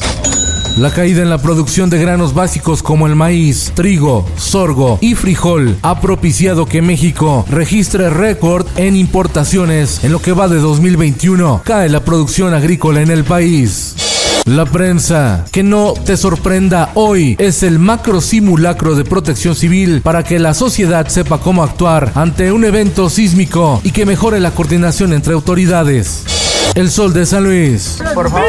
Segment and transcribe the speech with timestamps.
[0.77, 5.77] La caída en la producción de granos básicos como el maíz, trigo, sorgo y frijol
[5.81, 11.61] ha propiciado que México registre récord en importaciones en lo que va de 2021.
[11.65, 13.95] Cae la producción agrícola en el país.
[14.45, 20.23] La prensa, que no te sorprenda hoy, es el macro simulacro de protección civil para
[20.23, 25.13] que la sociedad sepa cómo actuar ante un evento sísmico y que mejore la coordinación
[25.13, 26.23] entre autoridades.
[26.73, 28.01] El Sol de San Luis.
[28.15, 28.45] Por favor.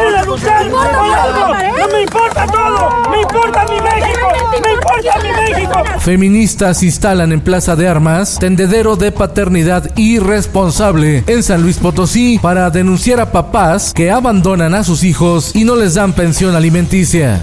[2.03, 3.11] Importa todo!
[3.11, 4.29] ¡Me importa mi México!
[4.51, 6.01] ¡Me importa mi México!
[6.01, 12.71] Feministas instalan en Plaza de Armas tendedero de paternidad irresponsable en San Luis Potosí para
[12.71, 17.43] denunciar a papás que abandonan a sus hijos y no les dan pensión alimenticia.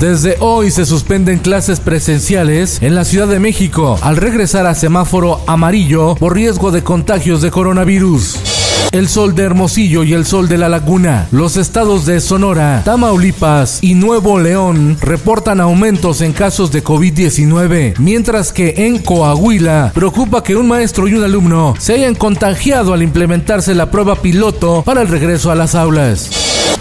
[0.00, 5.40] Desde hoy se suspenden clases presenciales en la Ciudad de México al regresar a semáforo
[5.46, 8.51] amarillo por riesgo de contagios de coronavirus
[8.90, 11.28] el sol de Hermosillo y el sol de la Laguna.
[11.30, 18.52] Los estados de Sonora, Tamaulipas y Nuevo León reportan aumentos en casos de COVID-19, mientras
[18.52, 23.74] que en Coahuila preocupa que un maestro y un alumno se hayan contagiado al implementarse
[23.74, 26.30] la prueba piloto para el regreso a las aulas.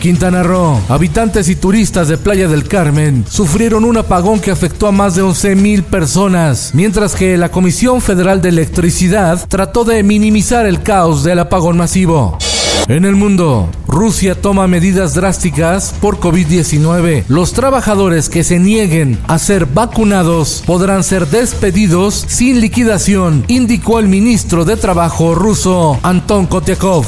[0.02, 4.92] Quintana Roo, habitantes y turistas de Playa del Carmen sufrieron un apagón que afectó a
[4.92, 10.66] más de 11 mil personas, mientras que la Comisión Federal de Electricidad trató de minimizar
[10.66, 11.91] el caos del apagón masivo.
[11.94, 17.26] En el mundo, Rusia toma medidas drásticas por COVID-19.
[17.28, 24.08] Los trabajadores que se nieguen a ser vacunados podrán ser despedidos sin liquidación, indicó el
[24.08, 27.06] ministro de Trabajo ruso Anton Kotyakov.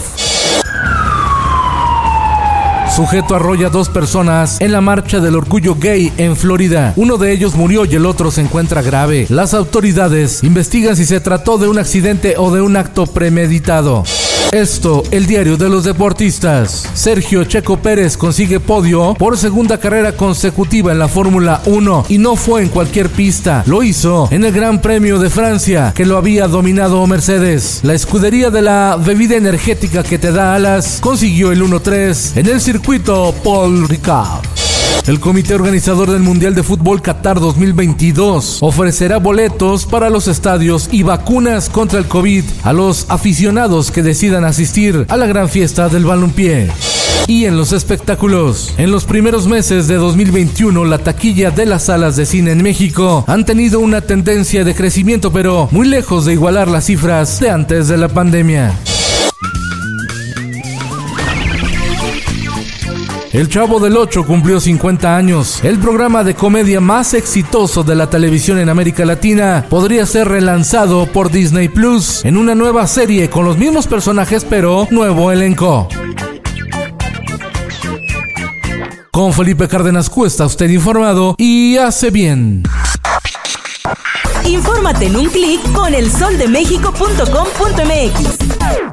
[2.94, 6.91] Sujeto arrolla dos personas en la marcha del orgullo gay en Florida.
[6.97, 9.27] Uno de ellos murió y el otro se encuentra grave.
[9.29, 14.03] Las autoridades investigan si se trató de un accidente o de un acto premeditado.
[14.53, 16.87] Esto, el diario de los deportistas.
[16.93, 22.35] Sergio Checo Pérez consigue podio por segunda carrera consecutiva en la Fórmula 1 y no
[22.35, 23.63] fue en cualquier pista.
[23.65, 27.79] Lo hizo en el Gran Premio de Francia, que lo había dominado Mercedes.
[27.81, 32.61] La escudería de la bebida energética que te da alas consiguió el 1-3 en el
[32.61, 34.45] circuito Paul Ricard.
[35.07, 41.03] El comité organizador del Mundial de Fútbol Qatar 2022 ofrecerá boletos para los estadios y
[41.03, 46.05] vacunas contra el COVID a los aficionados que decidan asistir a la gran fiesta del
[46.05, 46.69] balompié.
[47.27, 52.15] Y en los espectáculos, en los primeros meses de 2021 la taquilla de las salas
[52.15, 56.68] de cine en México han tenido una tendencia de crecimiento pero muy lejos de igualar
[56.69, 58.73] las cifras de antes de la pandemia.
[63.33, 65.63] El Chavo del Ocho cumplió 50 años.
[65.63, 71.07] El programa de comedia más exitoso de la televisión en América Latina podría ser relanzado
[71.07, 75.88] por Disney Plus en una nueva serie con los mismos personajes pero nuevo elenco.
[79.09, 82.62] Con Felipe Cárdenas Cuesta, usted informado y hace bien.
[84.45, 88.93] Infórmate en un clic con elsoldemexico.com.mx.